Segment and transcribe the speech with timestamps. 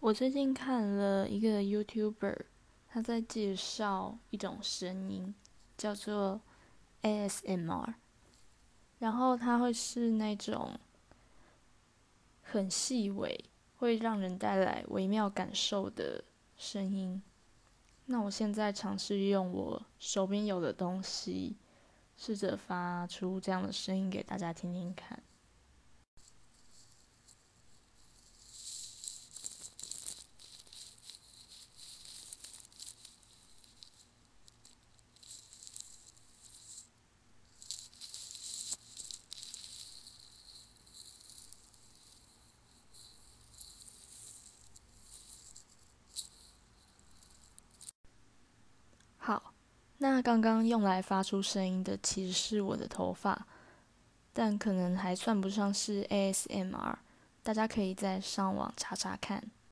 [0.00, 2.36] 我最近看了一个 YouTuber，
[2.88, 5.34] 他在介绍一种声音，
[5.76, 6.40] 叫做
[7.02, 7.94] ASMR，
[9.00, 10.78] 然后它会是那种
[12.42, 13.44] 很细微，
[13.78, 16.22] 会让人带来微妙感受的
[16.56, 17.20] 声音。
[18.06, 21.56] 那我现在尝试用我手边有的东西，
[22.16, 25.20] 试着发出这样的声音给大家听听看。
[49.98, 53.46] 那刚刚用来发出声音的其实是我的头发，
[54.32, 56.94] 但可能还算不上是 ASMR，
[57.42, 59.42] 大家可以再上网查查看。